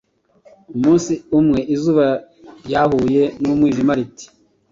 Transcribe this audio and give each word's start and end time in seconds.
Umunsi 0.75 1.13
umwe, 1.39 1.59
izuba 1.75 2.05
ryahuye 2.65 3.23
n’umwijima 3.41 3.93
riti:“ 3.99 4.25